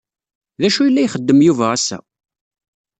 [0.59, 1.97] D acu yella ixeddem Yuba ass-a?